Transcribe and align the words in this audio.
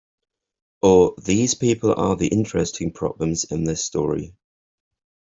Oh, 0.81 1.13
these 1.23 1.53
people 1.53 1.93
are 1.93 2.15
the 2.15 2.29
interesting 2.29 2.91
problems 2.91 3.43
in 3.43 3.65
this 3.65 3.85
story. 3.85 4.33